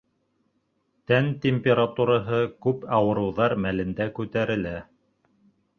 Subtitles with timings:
[1.11, 4.79] Тән температураһы күп ауырыуҙар мәлендә күтәрелә.